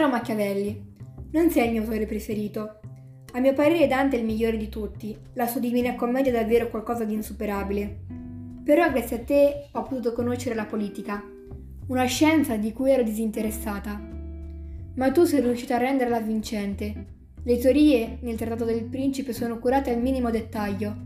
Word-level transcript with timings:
Caro 0.00 0.12
Machiavelli, 0.12 0.82
non 1.32 1.50
sei 1.50 1.66
il 1.66 1.72
mio 1.72 1.82
autore 1.82 2.06
preferito. 2.06 2.80
A 3.34 3.38
mio 3.38 3.52
parere 3.52 3.86
Dante 3.86 4.16
è 4.16 4.20
il 4.20 4.24
migliore 4.24 4.56
di 4.56 4.70
tutti, 4.70 5.14
la 5.34 5.46
sua 5.46 5.60
Divina 5.60 5.94
Commedia 5.94 6.32
è 6.32 6.34
davvero 6.34 6.70
qualcosa 6.70 7.04
di 7.04 7.12
insuperabile. 7.12 7.98
Però 8.64 8.90
grazie 8.90 9.16
a 9.16 9.22
te 9.22 9.68
ho 9.70 9.82
potuto 9.82 10.14
conoscere 10.14 10.54
la 10.54 10.64
politica, 10.64 11.22
una 11.88 12.06
scienza 12.06 12.56
di 12.56 12.72
cui 12.72 12.92
ero 12.92 13.02
disinteressata. 13.02 14.00
Ma 14.94 15.12
tu 15.12 15.24
sei 15.24 15.42
riuscita 15.42 15.74
a 15.74 15.80
renderla 15.80 16.18
vincente. 16.20 17.06
Le 17.42 17.58
teorie 17.58 18.20
nel 18.22 18.36
Trattato 18.36 18.64
del 18.64 18.84
Principe 18.84 19.34
sono 19.34 19.58
curate 19.58 19.92
al 19.92 20.00
minimo 20.00 20.30
dettaglio 20.30 20.96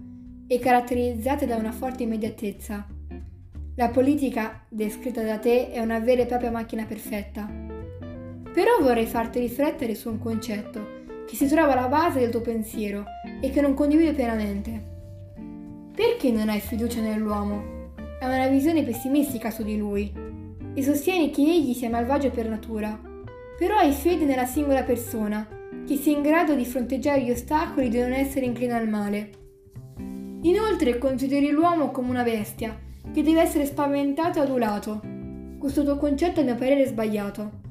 e 0.47 0.61
caratterizzate 0.61 1.47
da 1.47 1.57
una 1.57 1.73
forte 1.73 2.05
immediatezza. 2.05 2.87
La 3.75 3.89
politica 3.89 4.65
descritta 4.69 5.25
da 5.25 5.39
te 5.39 5.73
è 5.73 5.81
una 5.81 5.99
vera 5.99 6.23
e 6.23 6.27
propria 6.27 6.53
macchina 6.53 6.85
perfetta 6.85 7.64
però 8.55 8.81
vorrei 8.81 9.07
farti 9.07 9.41
riflettere 9.41 9.97
su 9.97 10.09
un 10.09 10.21
concetto 10.21 11.03
che 11.27 11.35
si 11.35 11.49
trova 11.49 11.73
alla 11.73 11.89
base 11.89 12.21
del 12.21 12.31
tuo 12.31 12.41
pensiero 12.41 13.05
e 13.41 13.51
che 13.51 13.61
non 13.61 13.75
condivido 13.75 14.13
pienamente. 14.13 14.93
Perché 15.93 16.31
non 16.31 16.49
hai 16.49 16.61
fiducia 16.61 17.01
nell'uomo? 17.01 17.91
Hai 18.21 18.29
una 18.33 18.47
visione 18.47 18.85
pessimistica 18.85 19.51
su 19.51 19.65
di 19.65 19.77
lui 19.77 20.13
e 20.73 20.83
sostieni 20.85 21.31
che 21.31 21.43
egli 21.43 21.75
sia 21.75 21.91
malvagio 21.91 22.31
per 22.31 22.49
natura, 22.49 22.97
però 23.59 23.79
hai 23.79 23.91
fede 23.91 24.25
nella 24.25 24.47
singola 24.47 24.85
persona 24.85 25.49
che 25.85 25.97
sia 25.97 26.13
in 26.13 26.23
grado 26.23 26.55
di 26.55 26.65
fronteggiare 26.65 27.23
gli 27.23 27.31
ostacoli 27.33 27.89
di 27.89 27.99
non 27.99 28.13
essere 28.13 28.47
inclina 28.47 28.77
al 28.77 28.89
male. 28.89 29.31
Inoltre 30.43 30.99
consideri 30.99 31.51
l'uomo 31.51 31.91
come 31.91 32.11
una 32.11 32.23
bestia 32.23 32.79
che 33.13 33.23
deve 33.23 33.41
essere 33.41 33.67
spaventato 33.67 34.39
e 34.39 34.43
adulato. 34.43 35.01
Questo 35.59 35.83
tuo 35.83 35.97
concetto 35.97 36.41
a 36.41 36.45
mio 36.45 36.55
parere 36.55 36.83
è 36.83 36.87
sbagliato. 36.87 37.64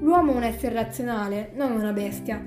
L'uomo 0.00 0.32
è 0.32 0.36
un 0.36 0.42
essere 0.42 0.74
razionale, 0.74 1.52
non 1.54 1.72
una 1.72 1.92
bestia, 1.92 2.42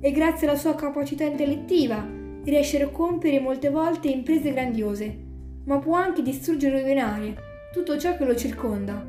e 0.00 0.10
grazie 0.10 0.46
alla 0.46 0.56
sua 0.56 0.74
capacità 0.74 1.24
intellettiva 1.24 2.06
riesce 2.44 2.82
a 2.82 2.88
compiere 2.88 3.40
molte 3.40 3.68
volte 3.68 4.08
imprese 4.08 4.52
grandiose, 4.52 5.16
ma 5.64 5.78
può 5.78 5.96
anche 5.96 6.22
distruggere 6.22 6.78
e 6.78 6.80
rovinare 6.80 7.36
tutto 7.72 7.98
ciò 7.98 8.16
che 8.16 8.24
lo 8.24 8.34
circonda. 8.34 9.04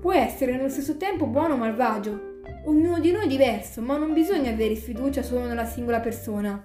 Può 0.00 0.12
essere 0.12 0.56
nello 0.56 0.68
stesso 0.68 0.96
tempo 0.96 1.26
buono 1.26 1.54
o 1.54 1.56
malvagio. 1.56 2.40
Ognuno 2.64 2.98
di 2.98 3.12
noi 3.12 3.24
è 3.24 3.28
diverso, 3.28 3.80
ma 3.82 3.96
non 3.96 4.12
bisogna 4.12 4.50
avere 4.50 4.74
fiducia 4.74 5.22
solo 5.22 5.46
nella 5.46 5.64
singola 5.64 6.00
persona. 6.00 6.60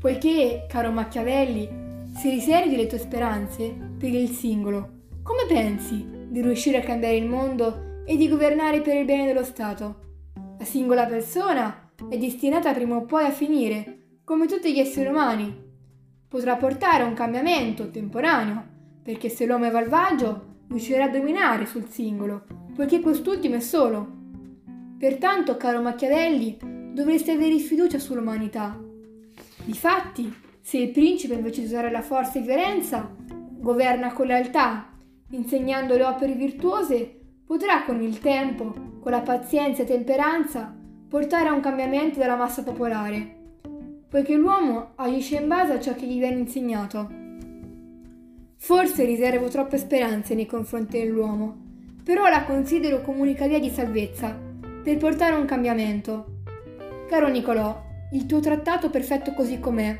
Poiché, 0.00 0.66
caro 0.68 0.90
Machiavelli, 0.90 1.68
se 2.12 2.30
riservi 2.30 2.74
le 2.74 2.86
tue 2.86 2.98
speranze 2.98 3.72
per 3.98 4.12
il 4.12 4.30
singolo, 4.30 4.90
come 5.22 5.44
pensi 5.46 6.04
di 6.28 6.40
riuscire 6.42 6.78
a 6.78 6.82
cambiare 6.82 7.16
il 7.16 7.26
mondo 7.26 7.87
e 8.08 8.16
di 8.16 8.26
governare 8.26 8.80
per 8.80 8.96
il 8.96 9.04
bene 9.04 9.26
dello 9.26 9.44
Stato. 9.44 10.06
La 10.58 10.64
singola 10.64 11.04
persona 11.04 11.90
è 12.08 12.16
destinata 12.16 12.72
prima 12.72 12.96
o 12.96 13.04
poi 13.04 13.26
a 13.26 13.30
finire, 13.30 13.98
come 14.24 14.46
tutti 14.46 14.72
gli 14.72 14.78
esseri 14.78 15.10
umani. 15.10 15.54
Potrà 16.26 16.56
portare 16.56 17.02
a 17.02 17.06
un 17.06 17.12
cambiamento 17.12 17.90
temporaneo, 17.90 18.64
perché 19.02 19.28
se 19.28 19.44
l'uomo 19.44 19.66
è 19.66 19.70
malvagio 19.70 20.56
riuscirà 20.68 21.04
a 21.04 21.10
dominare 21.10 21.66
sul 21.66 21.90
singolo, 21.90 22.46
poiché 22.74 23.00
quest'ultimo 23.00 23.56
è 23.56 23.60
solo. 23.60 24.16
Pertanto, 24.98 25.58
caro 25.58 25.82
Machiavelli, 25.82 26.56
dovreste 26.94 27.32
avere 27.32 27.58
fiducia 27.58 27.98
sull'umanità. 27.98 28.74
Difatti, 29.64 30.34
se 30.62 30.78
il 30.78 30.92
principe 30.92 31.34
invece 31.34 31.60
di 31.60 31.66
usare 31.66 31.90
la 31.90 32.00
forza 32.00 32.38
e 32.38 32.42
violenza, 32.42 33.14
governa 33.58 34.14
con 34.14 34.28
lealtà, 34.28 34.96
insegnando 35.30 35.94
le 35.94 36.04
opere 36.04 36.32
virtuose, 36.32 37.17
potrà 37.48 37.82
con 37.84 38.02
il 38.02 38.18
tempo, 38.18 38.74
con 39.00 39.10
la 39.10 39.22
pazienza 39.22 39.82
e 39.82 39.86
temperanza, 39.86 40.70
portare 41.08 41.48
a 41.48 41.54
un 41.54 41.60
cambiamento 41.60 42.18
della 42.18 42.36
massa 42.36 42.62
popolare, 42.62 43.36
poiché 44.06 44.34
l'uomo 44.34 44.90
agisce 44.96 45.36
in 45.36 45.48
base 45.48 45.72
a 45.72 45.80
ciò 45.80 45.94
che 45.94 46.04
gli 46.04 46.18
viene 46.18 46.40
insegnato. 46.40 47.08
Forse 48.58 49.04
riservo 49.06 49.48
troppe 49.48 49.78
speranze 49.78 50.34
nei 50.34 50.44
confronti 50.44 50.98
dell'uomo, 50.98 51.56
però 52.04 52.28
la 52.28 52.44
considero 52.44 53.00
come 53.00 53.20
unica 53.20 53.46
via 53.46 53.58
di 53.58 53.70
salvezza 53.70 54.38
per 54.82 54.98
portare 54.98 55.34
a 55.34 55.38
un 55.38 55.46
cambiamento. 55.46 56.42
Caro 57.08 57.28
Nicolò, 57.28 57.82
il 58.12 58.26
tuo 58.26 58.40
trattato 58.40 58.88
è 58.88 58.90
perfetto 58.90 59.32
così 59.32 59.58
com'è, 59.58 59.98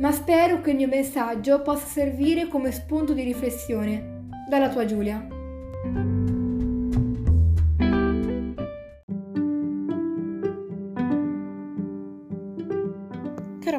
ma 0.00 0.12
spero 0.12 0.60
che 0.60 0.72
il 0.72 0.76
mio 0.76 0.88
messaggio 0.88 1.62
possa 1.62 1.86
servire 1.86 2.46
come 2.46 2.72
spunto 2.72 3.14
di 3.14 3.22
riflessione. 3.22 4.26
Dalla 4.50 4.68
tua 4.68 4.84
Giulia. 4.84 6.36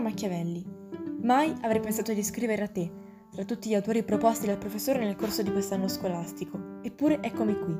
Machiavelli, 0.09 0.65
mai 1.21 1.53
avrei 1.61 1.79
pensato 1.79 2.13
di 2.13 2.23
scrivere 2.23 2.63
a 2.63 2.67
te, 2.67 2.91
tra 3.31 3.45
tutti 3.45 3.69
gli 3.69 3.75
autori 3.75 4.01
proposti 4.01 4.47
dal 4.47 4.57
professore 4.57 4.97
nel 5.05 5.15
corso 5.15 5.43
di 5.43 5.51
quest'anno 5.51 5.87
scolastico, 5.87 6.79
eppure 6.81 7.19
eccomi 7.21 7.55
qui. 7.59 7.77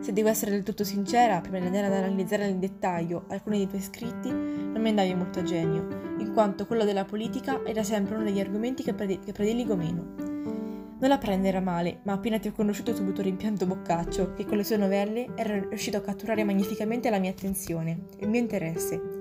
Se 0.00 0.14
devo 0.14 0.30
essere 0.30 0.52
del 0.52 0.62
tutto 0.62 0.82
sincera, 0.82 1.42
prima 1.42 1.58
di 1.58 1.66
andare 1.66 1.88
ad 1.88 1.92
analizzare 1.92 2.46
nel 2.46 2.56
dettaglio 2.56 3.26
alcuni 3.28 3.58
dei 3.58 3.66
tuoi 3.66 3.82
scritti, 3.82 4.30
non 4.30 4.80
mi 4.80 4.88
andavi 4.88 5.14
molto 5.14 5.40
a 5.40 5.42
genio, 5.42 5.86
in 6.18 6.30
quanto 6.32 6.64
quello 6.64 6.84
della 6.84 7.04
politica 7.04 7.60
era 7.66 7.82
sempre 7.82 8.14
uno 8.14 8.24
degli 8.24 8.40
argomenti 8.40 8.82
che, 8.82 8.94
predi- 8.94 9.18
che 9.18 9.32
prediligo 9.32 9.76
meno. 9.76 10.14
Non 10.16 11.10
la 11.10 11.18
prendere 11.18 11.60
male, 11.60 12.00
ma 12.04 12.14
appena 12.14 12.38
ti 12.38 12.48
ho 12.48 12.52
conosciuto 12.52 12.94
subito 12.94 13.20
rimpianto 13.20 13.66
Boccaccio, 13.66 14.32
che 14.32 14.46
con 14.46 14.56
le 14.56 14.64
sue 14.64 14.78
novelle 14.78 15.28
era 15.36 15.58
riuscito 15.58 15.98
a 15.98 16.00
catturare 16.00 16.44
magnificamente 16.44 17.10
la 17.10 17.18
mia 17.18 17.30
attenzione, 17.30 18.06
il 18.20 18.28
mio 18.28 18.40
interesse, 18.40 19.17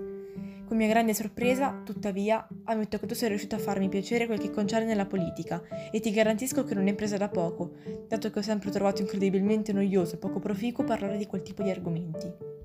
con 0.67 0.75
mia 0.75 0.88
grande 0.88 1.13
sorpresa, 1.13 1.81
tuttavia, 1.83 2.45
ammetto 2.66 3.00
che 3.00 3.07
tu 3.07 3.16
sei 3.16 3.29
riuscito 3.29 3.55
a 3.55 3.59
farmi 3.59 3.88
piacere 3.88 4.25
quel 4.25 4.38
che 4.38 4.51
concerne 4.51 4.94
la 4.95 5.05
politica 5.05 5.63
e 5.91 6.01
ti 6.01 6.11
garantisco 6.11 6.66
che 6.66 6.75
non 6.75 6.89
è 6.89 6.94
presa 6.94 7.16
da 7.16 7.29
poco, 7.29 7.75
dato 8.07 8.29
che 8.29 8.39
ho 8.39 8.41
sempre 8.41 8.69
trovato 8.69 9.01
incredibilmente 9.01 9.72
noioso 9.72 10.16
e 10.16 10.17
poco 10.17 10.39
proficuo 10.39 10.83
parlare 10.83 11.17
di 11.17 11.25
quel 11.25 11.41
tipo 11.41 11.63
di 11.63 11.69
argomenti. 11.69 12.56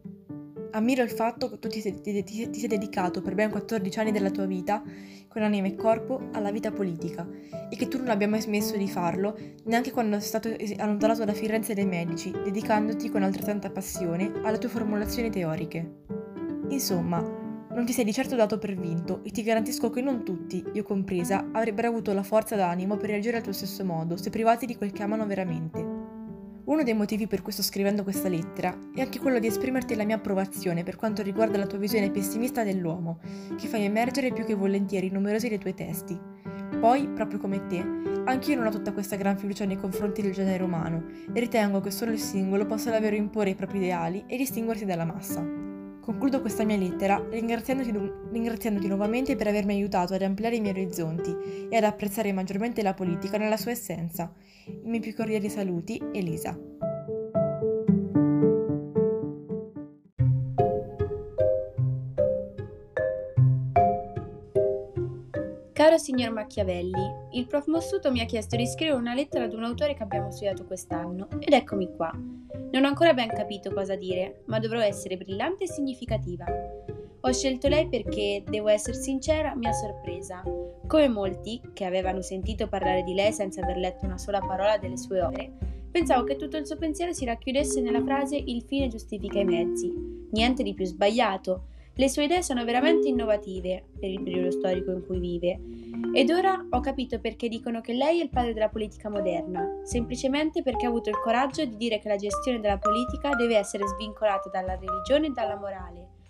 Ammiro 0.73 1.03
il 1.03 1.11
fatto 1.11 1.49
che 1.49 1.59
tu 1.61 1.69
ti 1.69 1.81
sei, 1.81 2.01
ti, 2.01 2.25
ti, 2.25 2.51
ti 2.51 2.59
sei 2.59 2.69
dedicato 2.69 3.21
per 3.21 3.35
ben 3.35 3.51
14 3.51 3.99
anni 4.01 4.11
della 4.11 4.31
tua 4.31 4.47
vita, 4.47 4.83
con 5.29 5.43
anima 5.43 5.69
e 5.69 5.77
corpo, 5.77 6.29
alla 6.33 6.51
vita 6.51 6.73
politica 6.73 7.29
e 7.71 7.77
che 7.77 7.87
tu 7.87 7.99
non 7.99 8.09
abbia 8.09 8.27
mai 8.27 8.41
smesso 8.41 8.77
di 8.77 8.89
farlo, 8.89 9.39
neanche 9.65 9.93
quando 9.93 10.19
sei 10.19 10.29
stato 10.29 10.83
allontanato 10.83 11.25
da 11.25 11.35
Firenze 11.35 11.75
dai 11.75 11.87
medici, 11.87 12.33
dedicandoti 12.33 13.11
con 13.11 13.23
altrettanta 13.23 13.71
passione 13.71 14.33
alle 14.43 14.59
tue 14.59 14.71
formulazioni 14.71 15.31
teoriche. 15.31 16.01
Insomma, 16.69 17.42
non 17.75 17.87
ti 17.87 17.93
sei 17.93 18.05
di 18.05 18.13
certo 18.13 18.37
dato 18.37 18.59
per 18.59 18.75
vinto 18.75 19.21
e 19.25 19.31
ti 19.31 19.43
garantisco 19.43 19.89
che 19.89 20.03
non 20.03 20.25
tutti, 20.25 20.63
io 20.73 20.83
compresa, 20.83 21.49
avrebbero 21.53 21.89
avuto 21.89 22.13
la 22.13 22.23
forza 22.23 22.55
d'animo 22.55 22.97
per 22.97 23.11
reagire 23.11 23.39
al 23.39 23.43
tuo 23.43 23.53
stesso 23.53 23.85
modo 23.85 24.17
se 24.17 24.31
privati 24.31 24.67
di 24.67 24.77
quel 24.77 24.93
che 24.93 25.03
amano 25.03 25.27
veramente. 25.27 26.03
Uno 26.65 26.85
dei 26.85 26.95
motivi 26.95 27.27
per 27.27 27.43
cui 27.43 27.51
sto 27.51 27.63
scrivendo 27.63 28.05
questa 28.05 28.29
lettera 28.29 28.77
è 28.95 29.01
anche 29.01 29.19
quello 29.19 29.39
di 29.39 29.49
esprimerti 29.49 29.97
la 29.97 30.05
mia 30.05 30.17
approvazione 30.17 30.85
per 30.85 30.97
quanto 30.97 31.23
riguarda 31.23 31.59
la 31.59 31.67
tua 31.67 31.79
visione 31.79 32.11
pessimista 32.11 32.63
dell'uomo, 32.63 33.19
che 33.57 33.67
fai 33.67 33.85
emergere 33.85 34.33
più 34.33 34.45
che 34.45 34.55
volentieri 34.55 35.11
numerosi 35.11 35.49
dei 35.49 35.59
tuoi 35.59 35.75
testi. 35.75 36.19
Poi, 36.79 37.09
proprio 37.09 37.39
come 37.39 37.67
te, 37.67 37.85
anch'io 38.25 38.57
non 38.57 38.67
ho 38.67 38.71
tutta 38.71 38.93
questa 38.93 39.17
gran 39.17 39.37
fiducia 39.37 39.65
nei 39.65 39.77
confronti 39.77 40.23
del 40.23 40.33
genere 40.33 40.63
umano 40.63 41.05
e 41.33 41.41
ritengo 41.41 41.81
che 41.81 41.91
solo 41.91 42.13
il 42.13 42.21
singolo 42.21 42.67
possa 42.67 42.91
davvero 42.91 43.17
imporre 43.17 43.51
i 43.51 43.55
propri 43.55 43.79
ideali 43.79 44.25
e 44.27 44.37
distinguersi 44.37 44.85
dalla 44.85 45.05
massa. 45.05 45.62
Concludo 46.03 46.41
questa 46.41 46.65
mia 46.65 46.77
lettera 46.77 47.25
ringraziandoti, 47.31 47.93
ringraziandoti, 48.33 48.89
nuovamente 48.89 49.37
per 49.37 49.47
avermi 49.47 49.75
aiutato 49.75 50.15
ad 50.15 50.23
ampliare 50.23 50.57
i 50.57 50.61
miei 50.61 50.75
orizzonti 50.75 51.69
e 51.71 51.77
ad 51.77 51.85
apprezzare 51.85 52.33
maggiormente 52.33 52.83
la 52.83 52.93
politica 52.93 53.39
nella 53.39 53.57
sua 53.57 53.71
essenza. 53.71 54.33
I 54.67 54.89
miei 54.89 55.01
più 55.01 55.15
cordiali 55.15 55.49
saluti, 55.49 56.03
Elisa. 56.13 56.59
Caro 65.73 65.99
signor 65.99 66.33
Machiavelli, 66.33 67.13
il 67.33 67.47
prof 67.47 67.67
Mossuto 67.67 68.11
mi 68.11 68.21
ha 68.21 68.25
chiesto 68.25 68.57
di 68.57 68.67
scrivere 68.67 68.99
una 68.99 69.15
lettera 69.15 69.45
ad 69.45 69.53
un 69.53 69.63
autore 69.63 69.95
che 69.95 70.03
abbiamo 70.03 70.33
studiato 70.33 70.65
quest'anno 70.65 71.29
ed 71.39 71.53
eccomi 71.53 71.95
qua. 71.95 72.42
Non 72.73 72.85
ho 72.85 72.89
ancora 72.89 73.13
ben 73.13 73.29
capito 73.29 73.71
cosa 73.71 73.97
dire, 73.97 74.45
ma 74.47 74.59
dovrò 74.59 74.81
essere 74.81 75.19
brillante 75.19 75.65
e 75.65 75.69
significativa. 75.69 76.47
Ho 77.21 77.31
scelto 77.31 77.69
lei 77.69 77.87
perché, 77.87 78.43
devo 78.49 78.69
essere 78.69 78.97
sincera, 78.97 79.55
mi 79.55 79.67
ha 79.67 79.73
sorpresa. 79.73 80.43
Come 80.87 81.09
molti, 81.09 81.61
che 81.75 81.85
avevano 81.85 82.23
sentito 82.23 82.69
parlare 82.69 83.03
di 83.03 83.13
lei 83.13 83.31
senza 83.31 83.61
aver 83.61 83.77
letto 83.77 84.07
una 84.07 84.17
sola 84.17 84.41
parola 84.41 84.79
delle 84.79 84.97
sue 84.97 85.21
opere, 85.21 85.53
pensavo 85.91 86.25
che 86.25 86.37
tutto 86.37 86.57
il 86.57 86.67
suo 86.67 86.79
pensiero 86.79 87.13
si 87.13 87.27
racchiudesse 87.27 87.83
nella 87.83 88.03
frase 88.03 88.37
il 88.37 88.63
fine 88.63 88.89
giustifica 88.89 89.39
i 89.39 89.45
mezzi. 89.45 89.93
Niente 90.31 90.63
di 90.63 90.73
più 90.73 90.87
sbagliato, 90.87 91.65
le 91.97 92.09
sue 92.09 92.25
idee 92.25 92.43
sono 92.43 92.65
veramente 92.65 93.07
innovative 93.07 93.85
per 94.01 94.09
il 94.09 94.23
periodo 94.23 94.51
storico 94.51 94.93
in 94.93 95.05
cui 95.05 95.19
vive 95.19 95.61
Ed 96.15 96.31
ora 96.31 96.67
ho 96.71 96.81
capito 96.81 97.21
perché 97.21 97.49
dicono 97.49 97.81
che 97.81 97.93
lei 97.93 98.21
è 98.21 98.23
il 98.23 98.31
padre 98.31 98.53
della 98.53 98.69
politica 98.69 99.09
moderna, 99.09 99.81
semplicemente 99.83 100.63
perché 100.63 100.87
ha 100.87 100.89
avuto 100.89 101.11
il 101.11 101.19
coraggio 101.19 101.65
di 101.65 101.77
dire 101.77 101.99
che 101.99 102.09
la 102.09 102.17
gestione 102.17 102.61
della 102.61 102.79
politica 102.79 103.35
deve 103.35 103.57
essere 103.57 103.87
svincolata 103.87 104.51
dalla 104.51 104.77
religione 104.77 105.29
e 105.29 105.31
dalla 105.31 105.57
morale. 105.57 106.21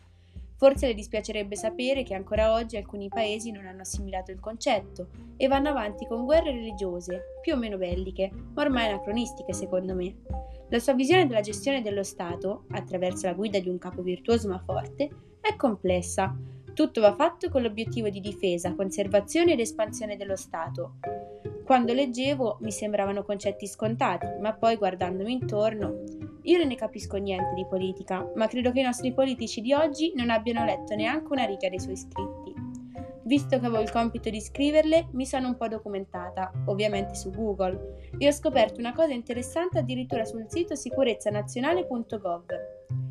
Forse 0.56 0.86
le 0.86 0.94
dispiacerebbe 0.94 1.56
sapere 1.56 2.04
che 2.04 2.14
ancora 2.14 2.52
oggi 2.52 2.76
alcuni 2.76 3.08
paesi 3.08 3.50
non 3.50 3.66
hanno 3.66 3.80
assimilato 3.80 4.30
il 4.30 4.38
concetto 4.38 5.08
e 5.36 5.48
vanno 5.48 5.70
avanti 5.70 6.06
con 6.06 6.24
guerre 6.24 6.52
religiose, 6.52 7.38
più 7.40 7.54
o 7.54 7.56
meno 7.56 7.76
belliche, 7.76 8.30
ma 8.54 8.62
ormai 8.62 8.86
anacronistiche 8.86 9.52
secondo 9.52 9.92
me. 9.96 10.14
La 10.68 10.78
sua 10.78 10.94
visione 10.94 11.26
della 11.26 11.40
gestione 11.40 11.82
dello 11.82 12.04
Stato, 12.04 12.66
attraverso 12.70 13.26
la 13.26 13.34
guida 13.34 13.58
di 13.58 13.68
un 13.68 13.78
capo 13.78 14.02
virtuoso 14.02 14.48
ma 14.48 14.62
forte, 14.64 15.10
è 15.40 15.56
complessa. 15.56 16.32
Tutto 16.74 17.02
va 17.02 17.14
fatto 17.14 17.50
con 17.50 17.60
l'obiettivo 17.60 18.08
di 18.08 18.20
difesa, 18.20 18.74
conservazione 18.74 19.52
ed 19.52 19.60
espansione 19.60 20.16
dello 20.16 20.36
Stato. 20.36 20.94
Quando 21.64 21.92
leggevo 21.92 22.58
mi 22.60 22.72
sembravano 22.72 23.22
concetti 23.22 23.66
scontati, 23.66 24.26
ma 24.40 24.54
poi 24.54 24.76
guardandomi 24.76 25.32
intorno, 25.32 26.02
io 26.42 26.58
non 26.58 26.68
ne 26.68 26.74
capisco 26.74 27.18
niente 27.18 27.54
di 27.54 27.66
politica, 27.68 28.26
ma 28.34 28.46
credo 28.46 28.72
che 28.72 28.80
i 28.80 28.84
nostri 28.84 29.12
politici 29.12 29.60
di 29.60 29.74
oggi 29.74 30.12
non 30.16 30.30
abbiano 30.30 30.64
letto 30.64 30.94
neanche 30.94 31.30
una 31.30 31.44
riga 31.44 31.68
dei 31.68 31.78
suoi 31.78 31.96
scritti. 31.96 32.54
Visto 33.24 33.58
che 33.58 33.66
avevo 33.66 33.82
il 33.82 33.90
compito 33.90 34.30
di 34.30 34.40
scriverle, 34.40 35.08
mi 35.12 35.26
sono 35.26 35.48
un 35.48 35.56
po' 35.56 35.68
documentata, 35.68 36.50
ovviamente 36.66 37.14
su 37.14 37.30
Google, 37.30 38.10
e 38.18 38.26
ho 38.26 38.32
scoperto 38.32 38.80
una 38.80 38.92
cosa 38.92 39.12
interessante 39.12 39.78
addirittura 39.78 40.24
sul 40.24 40.46
sito 40.48 40.74
sicurezzanazionale.gov. 40.74 42.44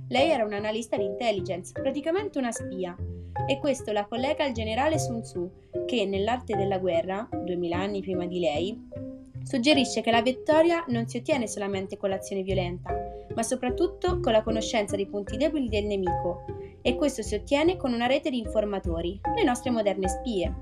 Lei 0.10 0.30
era 0.30 0.44
un 0.44 0.52
analista 0.52 0.98
di 0.98 1.06
intelligence, 1.06 1.72
praticamente 1.72 2.38
una 2.38 2.52
spia, 2.52 2.94
e 3.48 3.60
questo 3.60 3.92
la 3.92 4.06
collega 4.06 4.44
al 4.44 4.51
generale 4.51 5.00
Sun 5.00 5.22
Tzu, 5.22 5.51
che 5.86 6.06
nell'arte 6.06 6.56
della 6.56 6.78
guerra, 6.78 7.28
2000 7.31 7.78
anni 7.78 8.01
prima 8.01 8.25
di 8.25 8.39
lei, 8.39 8.89
suggerisce 9.44 10.01
che 10.01 10.12
la 10.12 10.22
vittoria 10.22 10.86
non 10.88 11.07
si 11.07 11.18
ottiene 11.18 11.48
solamente 11.48 11.98
con 11.98 12.10
l'azione 12.10 12.44
violenta, 12.44 12.94
ma 13.33 13.44
soprattutto 13.44 14.19
con 14.19 14.31
la 14.31 14.44
conoscenza 14.44 14.95
dei 14.95 15.07
punti 15.07 15.38
deboli 15.38 15.68
del 15.68 15.86
nemico, 15.86 16.45
e 16.81 16.95
questo 16.95 17.22
si 17.22 17.36
ottiene 17.36 17.78
con 17.78 17.94
una 17.94 18.07
rete 18.07 18.30
di 18.30 18.39
informatori, 18.39 19.19
le 19.36 19.44
nostre 19.44 19.72
moderne 19.72 20.07
spie. 20.07 20.54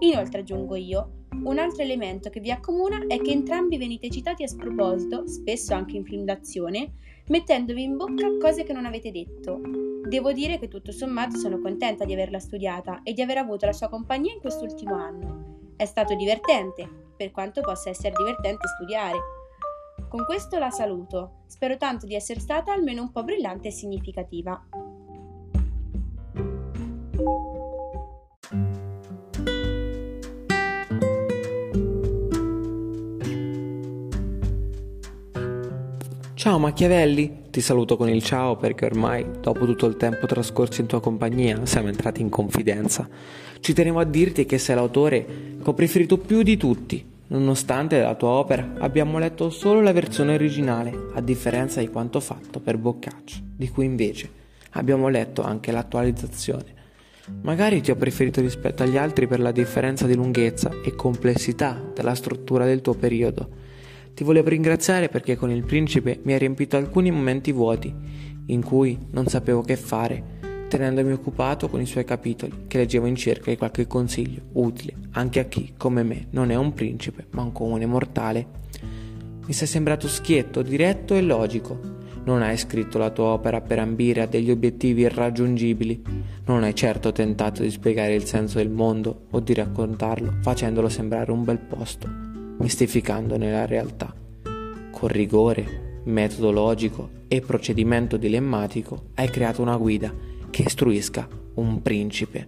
Inoltre 0.00 0.40
aggiungo 0.40 0.74
io, 0.74 1.10
un 1.44 1.58
altro 1.58 1.82
elemento 1.82 2.28
che 2.28 2.40
vi 2.40 2.50
accomuna 2.50 3.04
è 3.06 3.20
che 3.20 3.30
entrambi 3.30 3.78
venite 3.78 4.10
citati 4.10 4.42
a 4.42 4.48
sproposito, 4.48 5.26
spesso 5.26 5.74
anche 5.74 5.96
in 5.96 6.04
film 6.04 6.24
d'azione, 6.24 6.92
mettendovi 7.30 7.82
in 7.82 7.96
bocca 7.96 8.28
cose 8.38 8.64
che 8.64 8.72
non 8.72 8.84
avete 8.84 9.10
detto. 9.10 9.60
Devo 10.06 10.32
dire 10.32 10.58
che 10.58 10.68
tutto 10.68 10.92
sommato 10.92 11.36
sono 11.36 11.60
contenta 11.60 12.04
di 12.04 12.12
averla 12.12 12.40
studiata 12.40 13.02
e 13.02 13.12
di 13.12 13.22
aver 13.22 13.38
avuto 13.38 13.66
la 13.66 13.72
sua 13.72 13.88
compagnia 13.88 14.32
in 14.32 14.40
quest'ultimo 14.40 14.94
anno. 14.94 15.72
È 15.76 15.84
stato 15.84 16.14
divertente, 16.14 16.88
per 17.16 17.30
quanto 17.30 17.60
possa 17.60 17.88
essere 17.88 18.14
divertente 18.16 18.66
studiare. 18.66 19.18
Con 20.08 20.24
questo 20.24 20.58
la 20.58 20.70
saluto. 20.70 21.42
Spero 21.46 21.76
tanto 21.76 22.06
di 22.06 22.14
essere 22.14 22.40
stata 22.40 22.72
almeno 22.72 23.02
un 23.02 23.12
po' 23.12 23.22
brillante 23.22 23.68
e 23.68 23.72
significativa. 23.72 24.60
Ciao 36.40 36.58
Machiavelli, 36.58 37.48
ti 37.50 37.60
saluto 37.60 37.98
con 37.98 38.08
il 38.08 38.22
ciao 38.22 38.56
perché 38.56 38.86
ormai, 38.86 39.26
dopo 39.42 39.66
tutto 39.66 39.84
il 39.84 39.98
tempo 39.98 40.24
trascorso 40.24 40.80
in 40.80 40.86
tua 40.86 40.98
compagnia, 40.98 41.66
siamo 41.66 41.88
entrati 41.88 42.22
in 42.22 42.30
confidenza. 42.30 43.06
Ci 43.60 43.74
tenevo 43.74 43.98
a 43.98 44.04
dirti 44.04 44.46
che 44.46 44.56
sei 44.56 44.74
l'autore 44.74 45.26
che 45.62 45.68
ho 45.68 45.74
preferito 45.74 46.16
più 46.16 46.40
di 46.40 46.56
tutti. 46.56 47.06
Nonostante 47.26 48.00
la 48.00 48.14
tua 48.14 48.30
opera, 48.30 48.72
abbiamo 48.78 49.18
letto 49.18 49.50
solo 49.50 49.82
la 49.82 49.92
versione 49.92 50.32
originale, 50.32 51.08
a 51.12 51.20
differenza 51.20 51.80
di 51.80 51.88
quanto 51.88 52.20
fatto 52.20 52.58
per 52.58 52.78
Boccaccio, 52.78 53.36
di 53.54 53.68
cui 53.68 53.84
invece 53.84 54.30
abbiamo 54.70 55.08
letto 55.08 55.42
anche 55.42 55.70
l'attualizzazione. 55.70 56.74
Magari 57.42 57.82
ti 57.82 57.90
ho 57.90 57.96
preferito 57.96 58.40
rispetto 58.40 58.82
agli 58.82 58.96
altri 58.96 59.26
per 59.26 59.40
la 59.40 59.52
differenza 59.52 60.06
di 60.06 60.14
lunghezza 60.14 60.70
e 60.82 60.94
complessità 60.94 61.78
della 61.94 62.14
struttura 62.14 62.64
del 62.64 62.80
tuo 62.80 62.94
periodo 62.94 63.68
ti 64.14 64.24
volevo 64.24 64.48
ringraziare 64.48 65.08
perché 65.08 65.36
con 65.36 65.50
il 65.50 65.64
principe 65.64 66.20
mi 66.24 66.32
hai 66.32 66.38
riempito 66.38 66.76
alcuni 66.76 67.10
momenti 67.10 67.52
vuoti 67.52 67.92
in 68.46 68.62
cui 68.62 68.98
non 69.10 69.26
sapevo 69.26 69.62
che 69.62 69.76
fare, 69.76 70.38
tenendomi 70.68 71.12
occupato 71.12 71.68
con 71.68 71.80
i 71.80 71.86
suoi 71.86 72.04
capitoli 72.04 72.64
che 72.66 72.78
leggevo 72.78 73.06
in 73.06 73.16
cerca 73.16 73.50
di 73.50 73.56
qualche 73.56 73.86
consiglio 73.86 74.42
utile 74.52 74.94
anche 75.12 75.40
a 75.40 75.44
chi, 75.44 75.74
come 75.76 76.02
me, 76.02 76.26
non 76.30 76.50
è 76.50 76.54
un 76.54 76.72
principe 76.72 77.26
ma 77.30 77.42
un 77.42 77.52
comune 77.52 77.86
mortale. 77.86 78.58
Mi 79.46 79.52
sei 79.52 79.66
sembrato 79.66 80.06
schietto, 80.06 80.62
diretto 80.62 81.14
e 81.14 81.22
logico. 81.22 81.98
Non 82.22 82.42
hai 82.42 82.56
scritto 82.56 82.98
la 82.98 83.10
tua 83.10 83.26
opera 83.26 83.60
per 83.60 83.80
ambire 83.80 84.20
a 84.20 84.26
degli 84.26 84.50
obiettivi 84.50 85.00
irraggiungibili. 85.00 86.02
Non 86.44 86.62
hai 86.62 86.74
certo 86.74 87.10
tentato 87.10 87.62
di 87.62 87.70
spiegare 87.70 88.14
il 88.14 88.26
senso 88.26 88.58
del 88.58 88.70
mondo 88.70 89.26
o 89.30 89.40
di 89.40 89.54
raccontarlo 89.54 90.36
facendolo 90.40 90.88
sembrare 90.88 91.32
un 91.32 91.42
bel 91.42 91.58
posto 91.58 92.29
mistificandone 92.60 93.50
la 93.50 93.66
realtà. 93.66 94.14
Con 94.90 95.08
rigore, 95.08 96.02
metodo 96.04 96.50
logico 96.50 97.10
e 97.28 97.40
procedimento 97.40 98.16
dilemmatico 98.16 99.06
hai 99.14 99.28
creato 99.28 99.62
una 99.62 99.76
guida 99.76 100.14
che 100.50 100.62
istruisca 100.62 101.28
un 101.54 101.80
principe. 101.80 102.46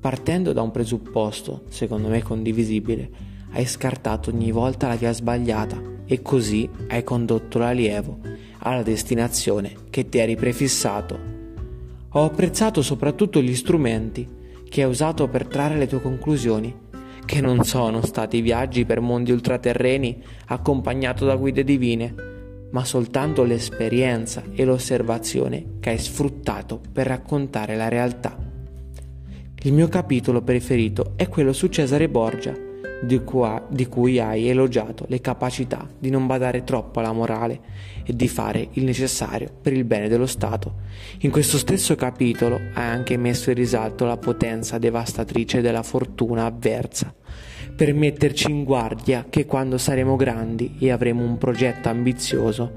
Partendo 0.00 0.52
da 0.52 0.62
un 0.62 0.70
presupposto, 0.70 1.64
secondo 1.68 2.08
me 2.08 2.22
condivisibile, 2.22 3.10
hai 3.52 3.64
scartato 3.66 4.30
ogni 4.30 4.50
volta 4.50 4.88
la 4.88 4.96
via 4.96 5.12
sbagliata 5.12 5.80
e 6.04 6.20
così 6.20 6.68
hai 6.88 7.02
condotto 7.04 7.58
l'allievo 7.58 8.18
alla 8.58 8.82
destinazione 8.82 9.74
che 9.90 10.08
ti 10.08 10.18
eri 10.18 10.36
prefissato. 10.36 11.30
Ho 12.10 12.24
apprezzato 12.24 12.82
soprattutto 12.82 13.40
gli 13.40 13.54
strumenti 13.54 14.28
che 14.68 14.82
hai 14.82 14.90
usato 14.90 15.28
per 15.28 15.46
trarre 15.46 15.78
le 15.78 15.86
tue 15.86 16.02
conclusioni 16.02 16.74
che 17.24 17.40
non 17.40 17.64
sono 17.64 18.02
stati 18.04 18.40
viaggi 18.40 18.84
per 18.84 19.00
mondi 19.00 19.32
ultraterreni 19.32 20.22
accompagnato 20.46 21.24
da 21.24 21.36
guide 21.36 21.64
divine, 21.64 22.14
ma 22.70 22.84
soltanto 22.84 23.44
l'esperienza 23.44 24.42
e 24.52 24.64
l'osservazione 24.64 25.78
che 25.80 25.90
hai 25.90 25.98
sfruttato 25.98 26.80
per 26.92 27.06
raccontare 27.06 27.76
la 27.76 27.88
realtà. 27.88 28.36
Il 29.64 29.72
mio 29.72 29.88
capitolo 29.88 30.42
preferito 30.42 31.12
è 31.16 31.28
quello 31.28 31.52
su 31.52 31.68
Cesare 31.68 32.08
Borgia, 32.08 32.70
di, 33.02 33.22
qua, 33.24 33.66
di 33.68 33.86
cui 33.86 34.18
hai 34.18 34.48
elogiato 34.48 35.04
le 35.08 35.20
capacità 35.20 35.88
di 35.98 36.10
non 36.10 36.26
badare 36.26 36.64
troppo 36.64 37.00
alla 37.00 37.12
morale 37.12 37.60
e 38.04 38.14
di 38.14 38.28
fare 38.28 38.68
il 38.72 38.84
necessario 38.84 39.50
per 39.60 39.72
il 39.72 39.84
bene 39.84 40.08
dello 40.08 40.26
Stato. 40.26 40.74
In 41.20 41.30
questo 41.30 41.58
stesso 41.58 41.94
capitolo 41.94 42.56
hai 42.56 42.84
anche 42.84 43.16
messo 43.16 43.50
in 43.50 43.56
risalto 43.56 44.04
la 44.04 44.16
potenza 44.16 44.78
devastatrice 44.78 45.60
della 45.60 45.82
fortuna 45.82 46.44
avversa, 46.44 47.14
per 47.74 47.94
metterci 47.94 48.50
in 48.50 48.64
guardia 48.64 49.26
che 49.28 49.46
quando 49.46 49.78
saremo 49.78 50.16
grandi 50.16 50.76
e 50.78 50.90
avremo 50.90 51.24
un 51.24 51.38
progetto 51.38 51.88
ambizioso, 51.88 52.72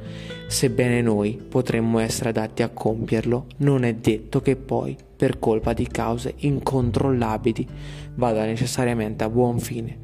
sebbene 0.47 1.01
noi 1.01 1.39
potremmo 1.47 1.99
essere 1.99 2.29
adatti 2.29 2.63
a 2.63 2.69
compierlo, 2.69 3.47
non 3.57 3.83
è 3.83 3.93
detto 3.93 4.41
che 4.41 4.55
poi, 4.55 4.95
per 5.25 5.39
colpa 5.39 5.73
di 5.73 5.87
cause 5.87 6.35
incontrollabili, 6.37 7.67
vada 8.13 8.45
necessariamente 8.45 9.23
a 9.23 9.29
buon 9.29 9.59
fine. 9.59 9.97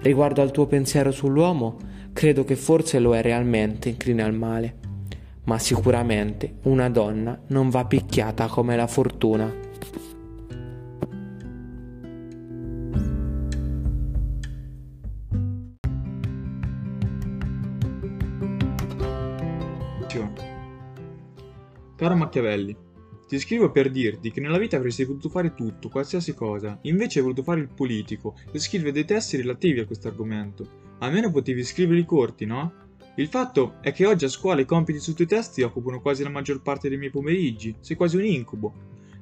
Riguardo 0.00 0.42
al 0.42 0.50
tuo 0.50 0.66
pensiero 0.66 1.12
sull'uomo, 1.12 1.76
credo 2.12 2.42
che 2.42 2.56
forse 2.56 2.98
lo 2.98 3.14
è 3.14 3.22
realmente 3.22 3.88
incline 3.88 4.24
al 4.24 4.34
male, 4.34 4.74
ma 5.44 5.60
sicuramente 5.60 6.56
una 6.62 6.90
donna 6.90 7.40
non 7.48 7.70
va 7.70 7.84
picchiata 7.84 8.48
come 8.48 8.74
la 8.74 8.88
fortuna. 8.88 9.66
Caro 21.94 22.14
Machiavelli, 22.14 22.76
ti 23.28 23.38
scrivo 23.38 23.70
per 23.70 23.90
dirti 23.90 24.30
che 24.30 24.40
nella 24.40 24.56
vita 24.56 24.78
avresti 24.78 25.04
potuto 25.04 25.28
fare 25.28 25.52
tutto, 25.52 25.90
qualsiasi 25.90 26.32
cosa, 26.32 26.78
invece 26.82 27.18
hai 27.18 27.24
voluto 27.24 27.42
fare 27.42 27.60
il 27.60 27.68
politico 27.68 28.34
e 28.50 28.58
scrivere 28.58 28.90
dei 28.90 29.04
testi 29.04 29.36
relativi 29.36 29.80
a 29.80 29.84
questo 29.84 30.08
argomento. 30.08 30.86
Almeno 31.00 31.30
potevi 31.30 31.62
scriverli 31.62 32.06
corti, 32.06 32.46
no? 32.46 32.86
Il 33.16 33.28
fatto 33.28 33.74
è 33.82 33.92
che 33.92 34.06
oggi 34.06 34.24
a 34.24 34.28
scuola 34.28 34.62
i 34.62 34.64
compiti 34.64 34.98
su 34.98 35.12
tuoi 35.12 35.28
testi 35.28 35.60
occupano 35.60 36.00
quasi 36.00 36.22
la 36.22 36.30
maggior 36.30 36.62
parte 36.62 36.88
dei 36.88 36.96
miei 36.96 37.10
pomeriggi, 37.10 37.76
sei 37.80 37.96
quasi 37.96 38.16
un 38.16 38.24
incubo. 38.24 38.72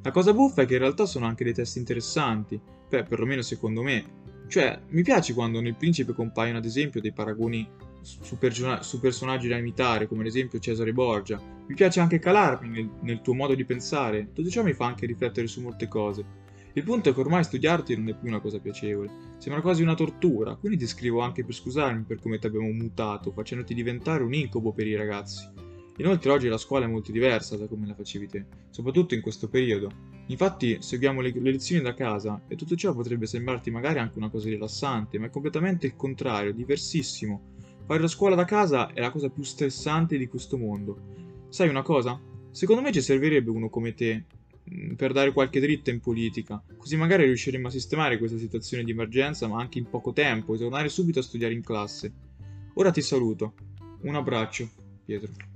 La 0.02 0.12
cosa 0.12 0.32
buffa 0.32 0.62
è 0.62 0.66
che 0.66 0.74
in 0.74 0.80
realtà 0.80 1.04
sono 1.04 1.26
anche 1.26 1.42
dei 1.42 1.54
testi 1.54 1.78
interessanti, 1.80 2.60
beh, 2.88 3.02
perlomeno 3.02 3.42
secondo 3.42 3.82
me. 3.82 4.04
Cioè, 4.46 4.82
mi 4.90 5.02
piace 5.02 5.34
quando 5.34 5.60
nel 5.60 5.74
Principe 5.74 6.12
compaiono 6.12 6.58
ad 6.58 6.64
esempio 6.64 7.00
dei 7.00 7.12
paragoni 7.12 7.68
su, 8.06 8.38
person- 8.38 8.82
su, 8.82 9.00
personaggi 9.00 9.48
da 9.48 9.56
imitare, 9.56 10.06
come 10.06 10.20
ad 10.20 10.28
esempio 10.28 10.60
Cesare 10.60 10.92
Borgia. 10.92 11.40
Mi 11.66 11.74
piace 11.74 11.98
anche 11.98 12.20
calarmi 12.20 12.68
nel, 12.68 12.90
nel 13.02 13.20
tuo 13.20 13.34
modo 13.34 13.54
di 13.54 13.64
pensare, 13.64 14.30
tutto 14.32 14.48
ciò 14.48 14.62
mi 14.62 14.72
fa 14.72 14.86
anche 14.86 15.06
riflettere 15.06 15.48
su 15.48 15.60
molte 15.60 15.88
cose. 15.88 16.44
Il 16.74 16.84
punto 16.84 17.08
è 17.08 17.14
che 17.14 17.20
ormai 17.20 17.42
studiarti 17.42 17.96
non 17.96 18.08
è 18.08 18.14
più 18.14 18.28
una 18.28 18.40
cosa 18.40 18.60
piacevole. 18.60 19.10
Sembra 19.38 19.62
quasi 19.62 19.82
una 19.82 19.94
tortura, 19.94 20.54
quindi 20.54 20.78
ti 20.78 20.86
scrivo 20.86 21.20
anche 21.20 21.44
per 21.44 21.54
scusarmi 21.54 22.04
per 22.04 22.20
come 22.20 22.38
ti 22.38 22.46
abbiamo 22.46 22.70
mutato, 22.70 23.32
facendoti 23.32 23.74
diventare 23.74 24.22
un 24.22 24.34
incubo 24.34 24.72
per 24.72 24.86
i 24.86 24.94
ragazzi. 24.94 25.48
Inoltre 25.98 26.30
oggi 26.30 26.48
la 26.48 26.58
scuola 26.58 26.84
è 26.84 26.88
molto 26.88 27.10
diversa 27.10 27.56
da 27.56 27.66
come 27.66 27.86
la 27.86 27.94
facevi 27.94 28.28
te, 28.28 28.44
soprattutto 28.68 29.14
in 29.14 29.22
questo 29.22 29.48
periodo. 29.48 29.90
Infatti 30.26 30.76
seguiamo 30.80 31.22
le, 31.22 31.32
le 31.32 31.52
lezioni 31.52 31.82
da 31.82 31.94
casa 31.94 32.42
e 32.46 32.56
tutto 32.56 32.76
ciò 32.76 32.92
potrebbe 32.92 33.24
sembrarti 33.24 33.70
magari 33.70 33.98
anche 33.98 34.18
una 34.18 34.28
cosa 34.28 34.48
rilassante, 34.48 35.18
ma 35.18 35.26
è 35.26 35.30
completamente 35.30 35.86
il 35.86 35.96
contrario, 35.96 36.52
diversissimo. 36.52 37.54
Fare 37.86 38.00
la 38.00 38.08
scuola 38.08 38.34
da 38.34 38.44
casa 38.44 38.92
è 38.92 39.00
la 39.00 39.12
cosa 39.12 39.28
più 39.28 39.44
stressante 39.44 40.18
di 40.18 40.26
questo 40.26 40.58
mondo. 40.58 41.46
Sai 41.48 41.68
una 41.68 41.82
cosa? 41.82 42.20
Secondo 42.50 42.82
me 42.82 42.90
ci 42.90 43.00
servirebbe 43.00 43.48
uno 43.48 43.68
come 43.68 43.94
te 43.94 44.24
mm, 44.68 44.94
per 44.94 45.12
dare 45.12 45.30
qualche 45.30 45.60
dritta 45.60 45.92
in 45.92 46.00
politica, 46.00 46.60
così 46.76 46.96
magari 46.96 47.26
riusciremo 47.26 47.68
a 47.68 47.70
sistemare 47.70 48.18
questa 48.18 48.38
situazione 48.38 48.82
di 48.82 48.90
emergenza, 48.90 49.46
ma 49.46 49.60
anche 49.60 49.78
in 49.78 49.88
poco 49.88 50.12
tempo, 50.12 50.54
e 50.54 50.58
tornare 50.58 50.88
subito 50.88 51.20
a 51.20 51.22
studiare 51.22 51.54
in 51.54 51.62
classe. 51.62 52.12
Ora 52.74 52.90
ti 52.90 53.02
saluto. 53.02 53.54
Un 54.00 54.16
abbraccio, 54.16 54.68
Pietro. 55.04 55.55